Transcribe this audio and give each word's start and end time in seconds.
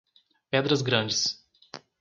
Pedras 0.49 0.81
Grandes 0.81 1.45